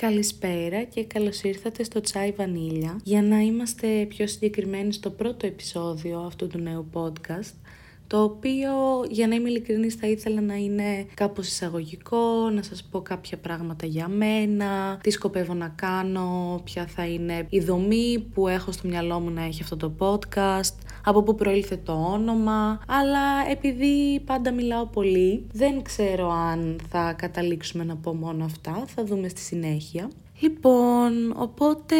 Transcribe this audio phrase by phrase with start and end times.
[0.00, 3.00] Καλησπέρα και καλώς ήρθατε στο Τσάι Βανίλια.
[3.04, 7.52] Για να είμαστε πιο συγκεκριμένοι στο πρώτο επεισόδιο αυτού του νέου podcast,
[8.08, 8.70] το οποίο
[9.10, 13.86] για να είμαι ειλικρινής θα ήθελα να είναι κάπως εισαγωγικό, να σας πω κάποια πράγματα
[13.86, 19.20] για μένα, τι σκοπεύω να κάνω, ποια θα είναι η δομή που έχω στο μυαλό
[19.20, 20.74] μου να έχει αυτό το podcast,
[21.04, 27.84] από πού προήλθε το όνομα, αλλά επειδή πάντα μιλάω πολύ, δεν ξέρω αν θα καταλήξουμε
[27.84, 30.10] να πω μόνο αυτά, θα δούμε στη συνέχεια.
[30.40, 31.96] Λοιπόν, οπότε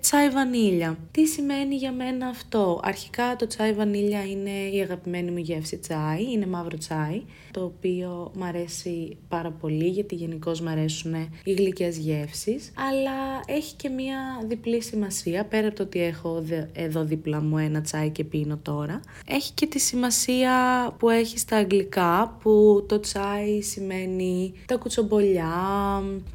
[0.00, 0.98] τσάι βανίλια.
[1.10, 6.32] Τι σημαίνει για μένα αυτό; Αρχικά το τσάι βανίλια είναι η αγαπημένη μου γεύση τσάι,
[6.32, 11.96] είναι μαύρο τσάι, το οποίο μου αρέσει πάρα πολύ γιατί γενικώς μου αρέσουν οι γλυκές
[11.96, 17.58] γεύσεις, αλλά έχει και μία διπλή σημασία, πέρα από το ότι έχω εδώ δίπλα μου
[17.58, 19.00] ένα τσάι και πίνω τώρα.
[19.26, 20.52] Έχει και τη σημασία
[20.98, 25.52] που έχει στα αγγλικά, που το τσάι σημαίνει τα κουτσομπολιά,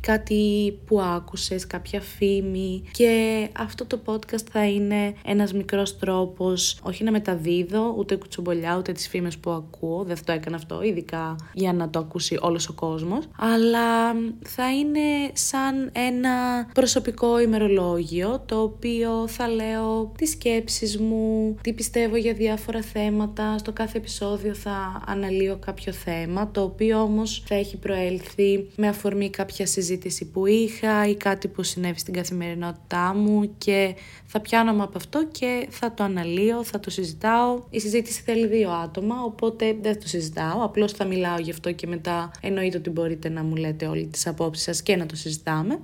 [0.02, 7.04] κάτι που άκουσα κάποια φήμη και αυτό το podcast θα είναι ένας μικρός τρόπος όχι
[7.04, 11.36] να μεταδίδω ούτε κουτσομπολιά ούτε τις φήμες που ακούω, δεν θα το έκανα αυτό ειδικά
[11.54, 18.62] για να το ακούσει όλος ο κόσμος, αλλά θα είναι σαν ένα προσωπικό ημερολόγιο το
[18.62, 25.04] οποίο θα λέω τις σκέψεις μου, τι πιστεύω για διάφορα θέματα, στο κάθε επεισόδιο θα
[25.06, 31.08] αναλύω κάποιο θέμα το οποίο όμως θα έχει προέλθει με αφορμή κάποια συζήτηση που είχα
[31.08, 36.04] ή κάτι που συνέβη στην καθημερινότητά μου και θα πιάνομαι από αυτό και θα το
[36.04, 37.64] αναλύω, θα το συζητάω.
[37.70, 41.88] Η συζήτηση θέλει δύο άτομα, οπότε δεν το συζητάω, απλώς θα μιλάω γι' αυτό και
[41.88, 45.80] μετά εννοείται ότι μπορείτε να μου λέτε όλοι τις απόψεις σας και να το συζητάμε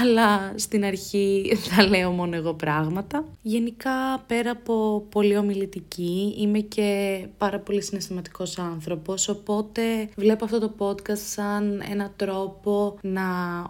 [0.00, 3.24] αλλά στην αρχή θα λέω μόνο εγώ πράγματα.
[3.42, 9.82] Γενικά, πέρα από πολύ ομιλητική, είμαι και πάρα πολύ συναισθηματικός άνθρωπος, οπότε
[10.16, 13.22] βλέπω αυτό το podcast σαν ένα τρόπο να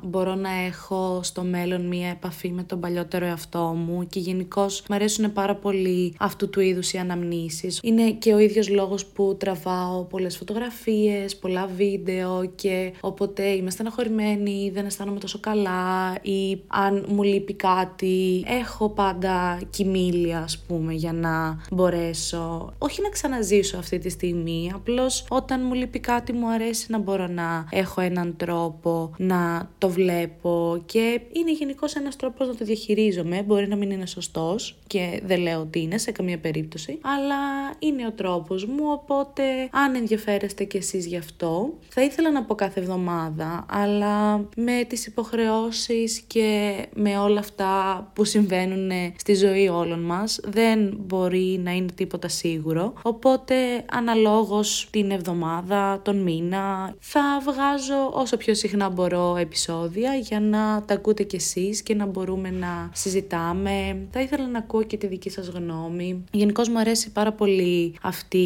[0.02, 4.94] μπορώ να έχω στο μέλλον μία επαφή με τον παλιότερο εαυτό μου και γενικώς μου
[4.94, 7.80] αρέσουν πάρα πολύ αυτού του είδους οι αναμνήσεις.
[7.82, 14.70] Είναι και ο ίδιος λόγος που τραβάω πολλές φωτογραφίες, πολλά βίντεο και όποτε είμαι στεναχωρημένη,
[14.74, 21.12] δεν αισθάνομαι τόσο καλά ή αν μου λείπει κάτι, έχω πάντα κοιμήλια ας πούμε για
[21.12, 26.86] να μπορέσω όχι να ξαναζήσω αυτή τη στιγμή, απλώς όταν μου λείπει κάτι μου αρέσει
[26.90, 32.54] να μπορώ να έχω έναν τρόπο να το βλέπω και είναι γενικώς ένας τρόπος να
[32.54, 36.98] το διαχειρίζομαι, μπορεί να μην είναι σωστός και δεν λέω ότι είναι σε καμία περίπτωση,
[37.02, 37.36] αλλά
[37.78, 42.54] είναι ο τρόπος μου, οπότε αν ενδιαφέρεστε κι εσείς γι' αυτό, θα ήθελα να πω
[42.54, 47.72] κάθε εβδομάδα, αλλά με τις υποχρεώσεις και με όλα αυτά
[48.14, 52.92] που συμβαίνουν στη ζωή όλων μας δεν μπορεί να είναι τίποτα σίγουρο.
[53.02, 53.54] Οπότε
[53.90, 60.94] αναλόγως την εβδομάδα, τον μήνα θα βγάζω όσο πιο συχνά μπορώ επεισόδια για να τα
[60.94, 64.06] ακούτε κι εσείς και να μπορούμε να συζητάμε.
[64.10, 66.24] Θα ήθελα να ακούω και τη δική σας γνώμη.
[66.32, 68.38] Γενικώς μου αρέσει πάρα πολύ αυτή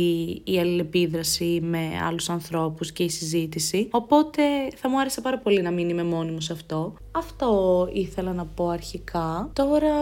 [0.44, 3.88] η αλληλεπίδραση με άλλους ανθρώπους και η συζήτηση.
[3.90, 4.42] Οπότε
[4.76, 6.94] θα μου άρεσε πάρα πολύ να μην είμαι μόνη μου σε αυτό.
[7.12, 7.47] Αυτό
[7.92, 9.50] ήθελα να πω αρχικά.
[9.52, 9.92] Τώρα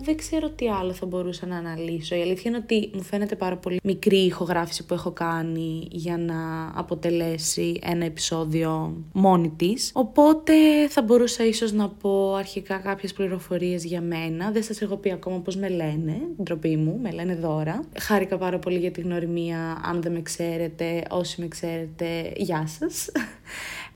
[0.00, 2.16] δεν ξέρω τι άλλο θα μπορούσα να αναλύσω.
[2.16, 6.18] Η αλήθεια είναι ότι μου φαίνεται πάρα πολύ μικρή η ηχογράφηση που έχω κάνει για
[6.18, 9.90] να αποτελέσει ένα επεισόδιο μόνη της.
[9.94, 10.52] Οπότε
[10.88, 14.50] θα μπορούσα ίσως να πω αρχικά κάποιες πληροφορίες για μένα.
[14.50, 17.84] Δεν σας έχω πει ακόμα πώς με λένε, ντροπή μου, με λένε δώρα.
[17.98, 23.10] Χάρηκα πάρα πολύ για τη γνωριμία, αν δεν με ξέρετε, όσοι με ξέρετε, γεια σας.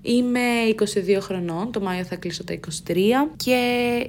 [0.03, 0.41] Είμαι
[1.17, 2.97] 22 χρονών, το Μάιο θα κλείσω τα 23
[3.37, 3.57] και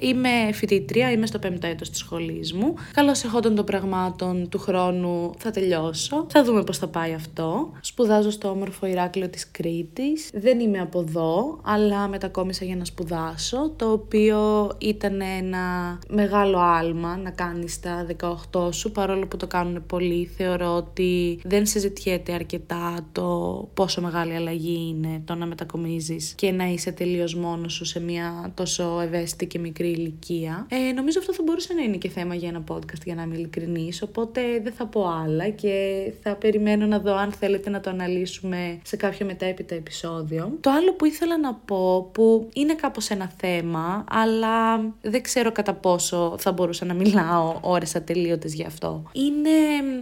[0.00, 2.74] είμαι φοιτήτρια, είμαι στο 5ο έτος της σχολής μου.
[2.92, 6.26] Καλώς εχόντων των πραγμάτων του χρόνου θα τελειώσω.
[6.28, 7.72] Θα δούμε πώς θα πάει αυτό.
[7.80, 10.30] Σπουδάζω στο όμορφο Ηράκλειο της Κρήτης.
[10.34, 17.16] Δεν είμαι από εδώ, αλλά μετακόμισα για να σπουδάσω, το οποίο ήταν ένα μεγάλο άλμα
[17.16, 18.06] να κάνεις τα
[18.52, 20.30] 18 σου, παρόλο που το κάνουν πολλοί.
[20.36, 25.78] Θεωρώ ότι δεν συζητιέται αρκετά το πόσο μεγάλη αλλαγή είναι το να μετακομίσεις
[26.34, 30.66] και να είσαι τελείως μόνος σου σε μια τόσο ευαίσθητη και μικρή ηλικία.
[30.70, 33.36] Ε, νομίζω αυτό θα μπορούσε να είναι και θέμα για ένα podcast, για να είμαι
[33.36, 34.02] ειλικρινής.
[34.02, 38.78] Οπότε δεν θα πω άλλα και θα περιμένω να δω αν θέλετε να το αναλύσουμε
[38.84, 40.56] σε κάποιο μετέπειτα επεισόδιο.
[40.60, 45.74] Το άλλο που ήθελα να πω, που είναι κάπως ένα θέμα, αλλά δεν ξέρω κατά
[45.74, 49.02] πόσο θα μπορούσα να μιλάω ώρες ατελείωτες γι' αυτό.
[49.12, 49.50] Είναι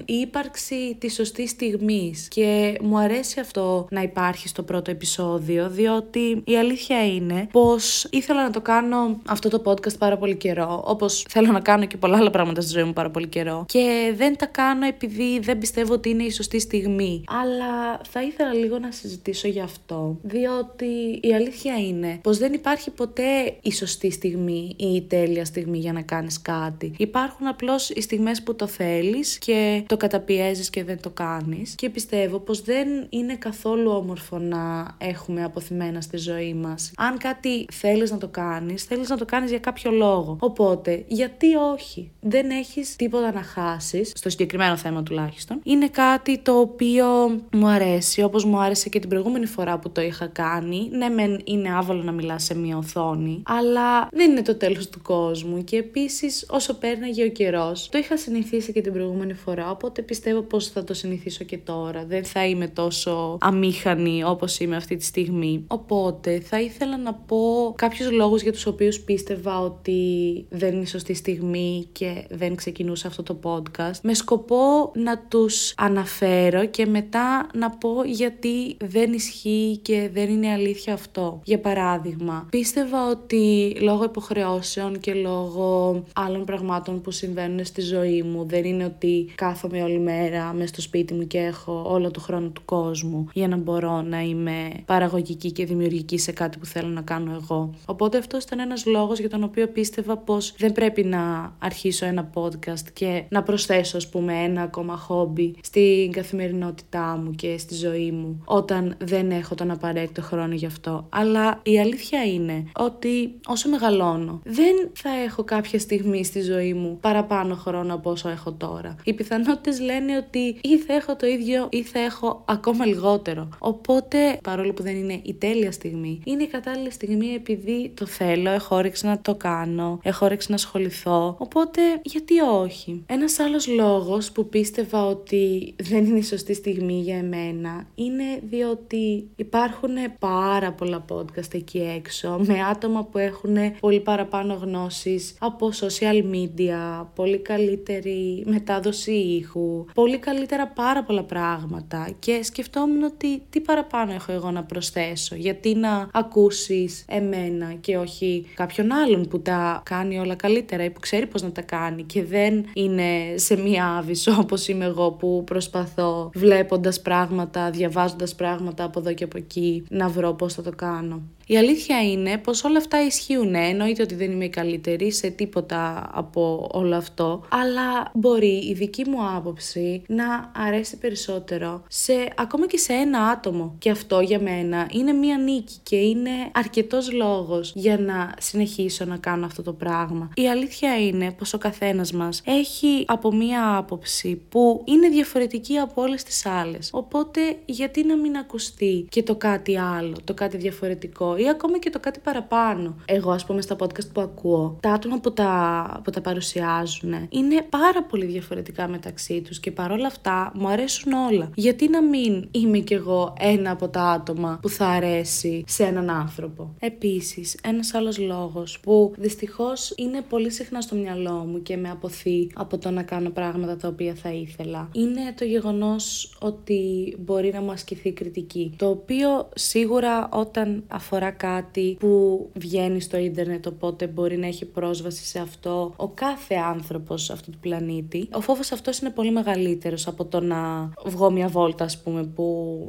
[0.05, 5.88] η ύπαρξη της σωστής στιγμής και μου αρέσει αυτό να υπάρχει στο πρώτο επεισόδιο επεισόδιο,
[5.88, 10.82] διότι η αλήθεια είναι πως ήθελα να το κάνω αυτό το podcast πάρα πολύ καιρό,
[10.87, 13.65] όπως θέλω να κάνω και πολλά άλλα πράγματα στη ζωή μου πάρα πολύ καιρό.
[13.69, 17.25] Και δεν τα κάνω επειδή δεν πιστεύω ότι είναι η σωστή στιγμή.
[17.43, 22.91] Αλλά θα ήθελα λίγο να συζητήσω γι' αυτό, διότι η αλήθεια είναι πως δεν υπάρχει
[22.91, 26.93] ποτέ η σωστή στιγμή ή η τέλεια στιγμή για να κάνεις κάτι.
[26.97, 31.75] Υπάρχουν απλώς οι στιγμές που το θέλεις και το καταπιέζεις και δεν το κάνεις.
[31.75, 36.93] Και πιστεύω πως δεν είναι καθόλου όμορφο να έχουμε αποθυμένα στη ζωή μας.
[36.96, 40.37] Αν κάτι θέλεις να το κάνεις, θέλεις να το κάνεις για κάποιο λόγο.
[40.40, 45.60] Οπότε, γιατί όχι; Δεν έχεις τίποτα να χάσεις, στο συγκεκριμένο θέμα τουλάχιστον.
[45.62, 47.06] Είναι κάτι το οποίο
[47.52, 50.88] μου αρέσει, όπως μου άρεσε και την προηγούμενη φορά που το είχα κάνει.
[50.93, 55.02] Ναι, μεν είναι άβολο να μιλάς σε μια οθόνη, αλλά δεν είναι το τέλος του
[55.02, 55.64] κόσμου.
[55.64, 60.40] Και επίσης, όσο πέρναγε ο καιρός, το είχα συνηθίσει και την προηγούμενη φορά, οπότε πιστεύω
[60.40, 62.04] πως θα το συνηθίσω και τώρα.
[62.04, 65.48] Δεν θα είμαι τόσο αμήχανη όπως είμαι αυτή τη στιγμή.
[65.67, 70.00] Οπότε, θα ήθελα να πω κάποιους λόγους για τους οποίους πίστευα ότι
[70.49, 75.75] δεν είναι η σωστή στιγμή και δεν ξεκινούσα αυτό το podcast, με σκοπό να τους
[75.77, 81.41] αναφέρω και μετά να πω γιατί δεν ισχύει και δεν είναι αλήθεια αυτό.
[81.45, 88.47] Για παράδειγμα, πίστευα ότι λόγω υποχρεώσεων και λόγω άλλων πραγμάτων που συμβαίνουν στη ζωή μου,
[88.49, 92.49] δεν είναι ότι κάθομαι όλη μέρα μες στο σπίτι μου και έχω όλο το χρόνο
[92.49, 97.02] του κόσμου για να μπορώ να είμαι παραγωγική και δημιουργική σε κάτι που θέλω να
[97.02, 97.75] κάνω εγώ.
[97.87, 102.31] Οπότε αυτός ήταν ένας λόγος για τον οποίο πίστευα πως δεν πρέπει να αρχίσω ένα
[102.35, 108.11] podcast και να προσθέσω ας πούμε ένα ακόμα χόμπι στην καθημερινότητά μου και στη ζωή
[108.11, 111.06] μου όταν δεν έχω τον απαραίτητο χρόνο γι' αυτό.
[111.08, 116.99] Αλλά η αλήθεια είναι ότι όσο μεγαλώνω δεν θα έχω κάποια στιγμή στη ζωή μου
[117.00, 118.96] παραπάνω χρόνο από όσο έχω τώρα.
[119.05, 123.49] Οι πιθανότητες λένε ότι ή θα έχω το ίδιο ή θα έχω ακόμα λιγότερο.
[123.58, 128.50] Οπότε παρόλο που δεν είναι η τέλεια στιγμή, είναι η κατάλληλη στιγμή επειδή το θέλω,
[128.50, 131.36] έχω όρεξη να το κάνω, έχω όρεξη να ασχοληθώ.
[131.38, 137.16] Οπότε γιατί όχι; Ένας άλλος λόγος που πίστευα ότι δεν είναι η σωστή στιγμή για
[137.16, 144.54] εμένα είναι διότι υπάρχουν πάρα πολλά podcast εκεί έξω με άτομα που έχουν πολύ παραπάνω
[144.54, 153.02] γνώσεις από social media, πολύ καλύτερη μετάδοση ήχου, πολύ καλύτερα πάρα πολλά πράγματα και σκεφτόμουν
[153.02, 159.28] ότι τι παραπάνω έχω εγώ να προσθέσω, γιατί να ακούσεις εμένα και όχι κάποιον άλλον
[159.28, 163.34] που τα κάνει όλα καλύτερα ή που ξέρει πώς να τα κάνει και δεν είναι
[163.34, 169.25] σε μία άβυσο όπως είμαι εγώ που προσπαθώ βλέποντας πράγματα, διαβάζοντας πράγματα από εδώ και
[169.25, 171.22] από εκεί να βρω πώς θα το κάνω.
[171.50, 173.50] Η αλήθεια είναι πως όλα αυτά ισχύουν.
[173.50, 178.73] Ναι, εννοείται ότι δεν είμαι η καλύτερη σε τίποτα από όλο αυτό, αλλά μπορεί η
[178.73, 183.75] δική μου άποψη να αρέσει περισσότερο σε ακόμα και σε ένα άτομο.
[183.79, 189.17] Και αυτό για μένα είναι μία νίκη και είναι αρκετός λόγος για να συνεχίσω να
[189.17, 190.31] κάνω αυτό το πράγμα.
[190.35, 196.03] Η αλήθεια είναι πως ο καθένας μας έχει από μία άποψη που είναι διαφορετική από
[196.03, 196.91] όλες τις άλλες.
[196.93, 201.90] Οπότε γιατί να μην ακουστεί και το κάτι άλλο, το κάτι διαφορετικό; Ή ακόμα και
[201.90, 202.96] το κάτι παραπάνω.
[203.05, 207.62] Εγώ, ας πούμε, στα podcast που ακούω, τα άτομα που τα, που τα παρουσιάζουν είναι
[207.69, 211.50] πάρα πολύ διαφορετικά μεταξύ τους και παρόλα αυτά μου αρέσουν όλα.
[211.55, 216.11] Γιατί να μην είμαι κι εγώ ένα από τα άτομα που θα αρέσει σε έναν
[216.11, 221.90] άνθρωπο; Επίσης, ένας άλλος λόγος που δυστυχώς είναι πολύ συχνά στο μυαλό μου και με
[221.90, 227.50] αποθεί από το να κάνω πράγματα τα οποία θα ήθελα, είναι το γεγονός ότι μπορεί
[227.52, 228.75] να μου ασκηθεί κριτική.
[228.76, 235.25] Το οποίο σίγουρα όταν αφορά κάτι που βγαίνει στο ίντερνετ, οπότε μπορεί να έχει πρόσβαση
[235.25, 238.28] σε αυτό ο κάθε άνθρωπος αυτού του πλανήτη.
[238.32, 242.44] Ο φόβος αυτός είναι πολύ μεγαλύτερος από το να βγω μια βόλτα, ας πούμε, που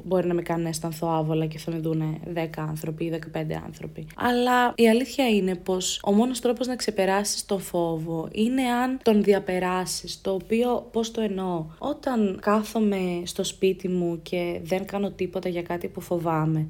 [0.06, 3.62] μπορεί να με κάνει να αισθανθώ άβολα και θα με δούνε 10 άνθρωποι ή 15
[3.66, 4.08] άνθρωποι.
[4.16, 9.24] Αλλά η αλήθεια είναι πως ο μόνος τρόπος να ξεπεράσεις τον φόβο είναι αν τον
[9.24, 10.22] διαπεράσεις.
[10.22, 11.66] Το οποίο πώς το εννοώ.
[11.78, 16.68] Όταν κάθομαι στο σπίτι μου και δεν κάνω τίποτα για κάτι που φοβάμαι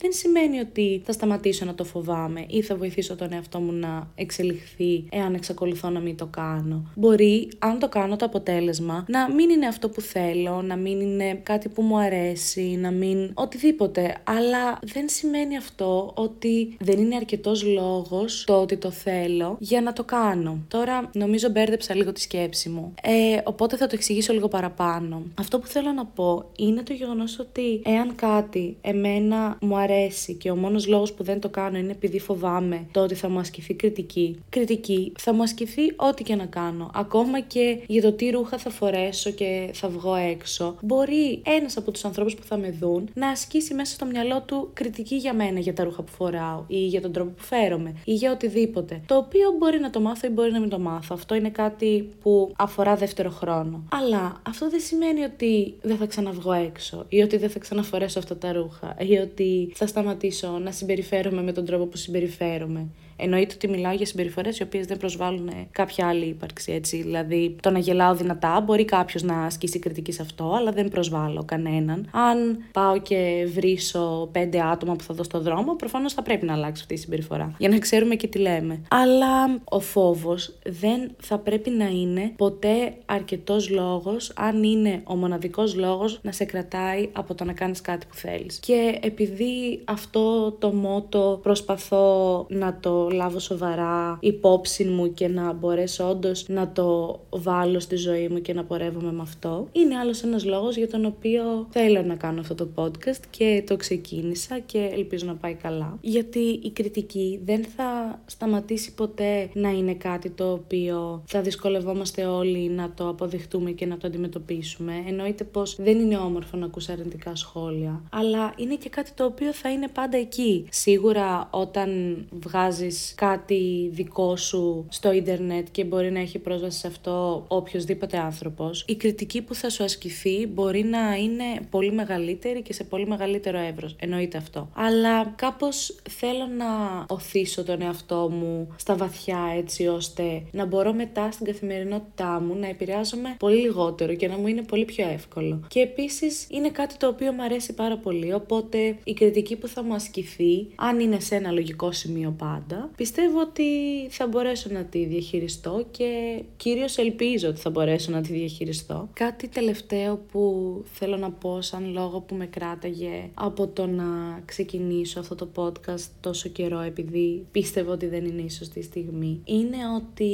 [0.00, 4.10] δεν σημαίνει ότι θα σταματήσω να το φοβάμαι ή θα βοηθήσω τον εαυτό μου να
[4.14, 6.90] εξελιχθεί εάν εξακολουθώ να μην το κάνω.
[6.94, 11.40] Μπορεί, αν το κάνω το αποτέλεσμα, να μην είναι αυτό που θέλω, να μην είναι
[11.42, 14.16] κάτι που μου αρέσει, να μην οτιδήποτε.
[14.24, 19.92] Αλλά δεν σημαίνει αυτό ότι δεν είναι αρκετός λόγος το ότι το θέλω για να
[19.92, 20.58] το κάνω.
[20.68, 22.94] Τώρα νομίζω μπέρδεψα λίγο τη σκέψη μου.
[23.02, 25.22] Ε, οπότε θα το εξηγήσω λίγο παραπάνω.
[25.38, 30.34] Αυτό που θέλω να πω είναι το γεγονός ότι εάν κάτι εμένα μου αρέσει αρέσει
[30.34, 33.38] και ο μόνος λόγος που δεν το κάνω είναι επειδή φοβάμαι το ότι θα μου
[33.38, 36.90] ασκηθεί κριτική, κριτική θα μου ασκηθεί ό,τι και να κάνω.
[36.94, 40.76] Ακόμα και για το τι ρούχα θα φορέσω και θα βγω έξω.
[40.80, 44.70] Μπορεί ένας από τους ανθρώπους που θα με δουν να ασκήσει μέσα στο μυαλό του
[44.72, 48.14] κριτική για μένα για τα ρούχα που φοράω ή για τον τρόπο που φέρομαι ή
[48.14, 49.00] για οτιδήποτε.
[49.06, 51.14] Το οποίο μπορεί να το μάθω ή μπορεί να μην το μάθω.
[51.14, 53.84] Αυτό είναι κάτι που αφορά δεύτερο χρόνο.
[53.92, 58.36] Αλλά αυτό δεν σημαίνει ότι δεν θα ξαναβγώ έξω ή ότι δεν θα ξαναφορέσω αυτά
[58.36, 62.88] τα ρούχα ή ότι θα σταματήσω να συμπεριφέρομαι με τον τρόπο που συμπεριφέρομαι.
[63.20, 66.72] Εννοείται ότι μιλάω για συμπεριφορές οι οποίες δεν προσβάλλουν κάποια άλλη ύπαρξη.
[66.72, 67.02] Έτσι.
[67.02, 71.44] Δηλαδή, το να γελάω δυνατά μπορεί κάποιος να ασκήσει κριτική σε αυτό, αλλά δεν προσβάλλω
[71.44, 72.08] κανέναν.
[72.12, 76.52] Αν πάω και βρίσω πέντε άτομα που θα δω στο δρόμο, προφανώς θα πρέπει να
[76.52, 77.54] αλλάξει αυτή η συμπεριφορά.
[77.58, 78.80] Για να ξέρουμε και τι λέμε.
[78.88, 85.74] Αλλά ο φόβος δεν θα πρέπει να είναι ποτέ αρκετός λόγος, αν είναι ο μοναδικός
[85.74, 88.58] λόγος να σε κρατάει από το να κάνεις κάτι που θέλεις.
[88.58, 96.08] Και επειδή αυτό το μότο προσπαθώ να το λάβω σοβαρά υπόψη μου και να μπορέσω
[96.08, 99.68] όντως να το βάλω στη ζωή μου και να πορεύομαι με αυτό.
[99.72, 103.76] Είναι άλλος ένας λόγος για τον οποίο θέλω να κάνω αυτό το podcast και το
[103.76, 105.98] ξεκίνησα και ελπίζω να πάει καλά.
[106.00, 112.68] Γιατί η κριτική δεν θα σταματήσει ποτέ να είναι κάτι το οποίο θα δυσκολευόμαστε όλοι
[112.68, 114.92] να το αποδεχτούμε και να το αντιμετωπίσουμε.
[115.06, 119.52] Εννοείται πως δεν είναι όμορφο να ακούς αρνητικά σχόλια, αλλά είναι και κάτι το οποίο
[119.52, 120.66] θα είναι πάντα εκεί.
[120.70, 121.90] Σίγουρα όταν
[122.30, 128.84] βγάζεις κάτι δικό σου στο ίντερνετ και μπορεί να έχει πρόσβαση σε αυτό οποιοδήποτε άνθρωπος,
[128.88, 133.58] η κριτική που θα σου ασκηθεί μπορεί να είναι πολύ μεγαλύτερη και σε πολύ μεγαλύτερο
[133.58, 133.96] εύρος.
[133.98, 134.68] Εννοείται αυτό.
[134.74, 136.66] Αλλά κάπως θέλω να
[137.08, 142.66] οθήσω τον εαυτό μου στα βαθιά έτσι ώστε να μπορώ μετά στην καθημερινότητά μου να
[142.66, 145.60] επηρεάζομαι πολύ λιγότερο και να μου είναι πολύ πιο εύκολο.
[145.68, 148.32] Και επίσης είναι κάτι το οποίο μου αρέσει πάρα πολύ.
[148.32, 153.40] Οπότε η κριτική που θα μου ασκηθεί, αν είναι σε ένα λογικό σημείο πάντα, πιστεύω
[153.40, 153.64] ότι
[154.08, 159.08] θα μπορέσω να τη διαχειριστώ και κυρίως ελπίζω ότι θα μπορέσω να τη διαχειριστώ.
[159.12, 165.20] Κάτι τελευταίο που θέλω να πω σαν λόγο που με κράταγε από το να ξεκινήσω
[165.20, 170.32] αυτό το podcast τόσο καιρό επειδή πίστευω ότι δεν είναι η σωστή στιγμή είναι ότι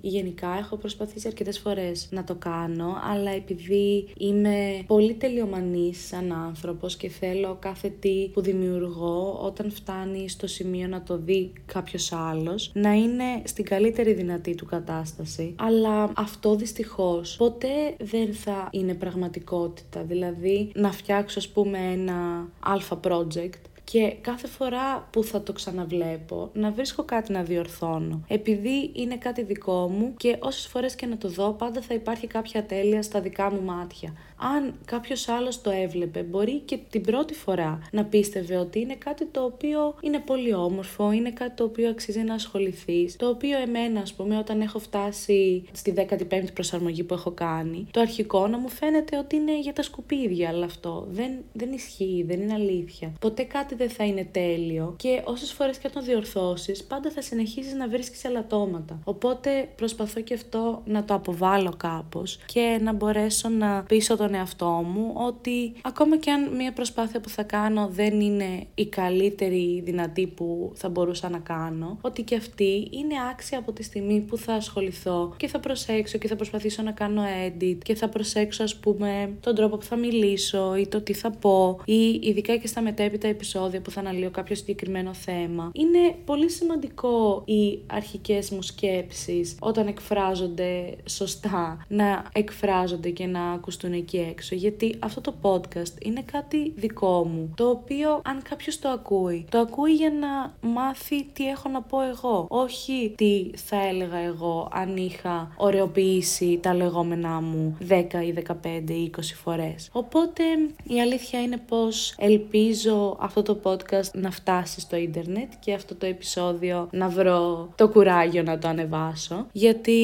[0.00, 6.96] γενικά έχω προσπαθήσει αρκετές φορές να το κάνω αλλά επειδή είμαι πολύ τελειομανής σαν άνθρωπος
[6.96, 12.12] και θέλω κάθε τι που δημιουργώ όταν φτάνει στο σημείο να το δει κάποιος κάποιος
[12.12, 15.54] άλλος να είναι στην καλύτερη δυνατή του κατάσταση.
[15.58, 20.02] Αλλά αυτό δυστυχώς ποτέ δεν θα είναι πραγματικότητα.
[20.02, 26.50] Δηλαδή να φτιάξω ας πούμε ένα αλφα project και κάθε φορά που θα το ξαναβλέπω
[26.52, 28.24] να βρίσκω κάτι να διορθώνω.
[28.28, 32.26] Επειδή είναι κάτι δικό μου και όσες φορές και να το δω πάντα θα υπάρχει
[32.26, 37.34] κάποια τέλεια στα δικά μου μάτια αν κάποιος άλλος το έβλεπε, μπορεί και την πρώτη
[37.34, 41.88] φορά να πίστευε ότι είναι κάτι το οποίο είναι πολύ όμορφο, είναι κάτι το οποίο
[41.88, 43.16] αξίζει να ασχοληθείς.
[43.16, 48.00] Το οποίο εμένα, ας πούμε, όταν έχω φτάσει στη 15η προσαρμογή που έχω κάνει, το
[48.00, 52.40] αρχικό να μου φαίνεται ότι είναι για τα σκουπίδια, αλλά αυτό δεν, δεν ισχύει, δεν
[52.40, 53.12] είναι αλήθεια.
[53.20, 57.22] Ποτέ κάτι δεν θα είναι τέλειο και όσες φορές και να το διορθώσεις, πάντα θα
[57.22, 58.98] συνεχίζεις να βρίσκεις ελαττώματα.
[59.04, 64.66] Οπότε προσπαθώ και αυτό να το αποβάλω κάπως και να μπορέσω να πείσω τον εαυτό
[64.66, 70.26] μου ότι ακόμα και αν μια προσπάθεια που θα κάνω δεν είναι η καλύτερη δυνατή
[70.26, 74.52] που θα μπορούσα να κάνω, ότι και αυτή είναι άξια από τη στιγμή που θα
[74.52, 79.36] ασχοληθώ και θα προσέξω και θα προσπαθήσω να κάνω edit και θα προσέξω ας πούμε
[79.40, 83.28] τον τρόπο που θα μιλήσω ή το τι θα πω ή ειδικά και στα μετέπειτα
[83.28, 85.70] επεισόδια που θα αναλύω κάποιο συγκεκριμένο θέμα.
[85.74, 93.92] Είναι πολύ σημαντικό οι αρχικές μου σκέψεις όταν εκφράζονται σωστά να εκφράζονται και να ακουστούν
[93.92, 98.88] εκεί έξω, γιατί αυτό το podcast είναι κάτι δικό μου, το οποίο αν κάποιος το
[98.88, 104.18] ακούει, το ακούει για να μάθει τι έχω να πω εγώ, όχι τι θα έλεγα
[104.18, 107.92] εγώ αν είχα ωρεοποιήσει τα λεγόμενά μου 10
[108.26, 109.88] ή 15 ή 20 φορές.
[109.92, 110.42] Οπότε
[110.88, 116.06] η αλήθεια είναι πως ελπίζω αυτό το podcast να φτάσει στο ίντερνετ και αυτό το
[116.06, 120.02] επεισόδιο να βρω το κουράγιο να το ανεβάσω, γιατί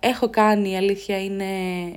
[0.00, 1.44] έχω κάνει, η αλήθεια είναι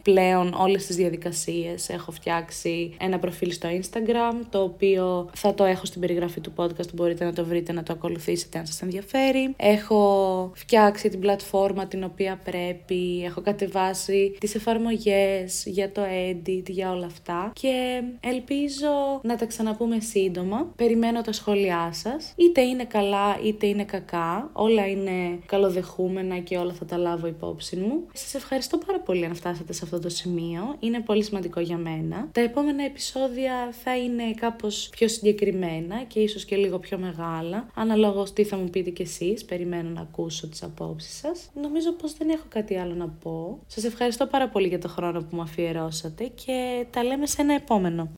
[0.01, 1.89] πλέον όλες τις διαδικασίες.
[1.89, 6.93] Έχω φτιάξει ένα προφίλ στο Instagram, το οποίο θα το έχω στην περιγραφή του podcast,
[6.93, 9.53] μπορείτε να το βρείτε, να το ακολουθήσετε αν σας ενδιαφέρει.
[9.58, 16.91] Έχω φτιάξει την πλατφόρμα την οποία πρέπει, έχω κατεβάσει τις εφαρμογές για το edit, για
[16.91, 17.51] όλα αυτά.
[17.55, 20.74] Και ελπίζω να τα ξαναπούμε σύντομα.
[20.91, 22.33] Περιμένω τα σχόλιά σας.
[22.36, 24.50] Είτε είναι καλά είτε είναι κακά.
[24.53, 28.07] Όλα είναι καλοδεχούμενα και όλα θα τα λάβω υπόψη μου.
[28.13, 30.75] Σας ευχαριστώ πάρα πολύ αν φτάσατε σε αυτό το σημείο.
[30.79, 32.29] Είναι πολύ σημαντικό για μένα.
[32.31, 37.67] Τα επόμενα επεισόδια θα είναι κάπως πιο συγκεκριμένα και ίσως και λίγο πιο μεγάλα.
[37.74, 39.45] Αναλόγως τι θα μου πείτε κι εσείς.
[39.45, 41.50] Περιμένω να ακούσω τις απόψεις σας.
[41.62, 43.60] Νομίζω πως δεν έχω κάτι άλλο να πω.
[43.67, 47.53] Σας ευχαριστώ πάρα πολύ για το χρόνο που μου αφιερώσατε και τα λέμε σε ένα
[47.53, 48.10] επόμενο.